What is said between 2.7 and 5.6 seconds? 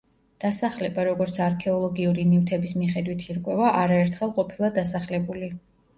მიხედვით ირკვევა, არაერთხელ ყოფილა დასახლებული.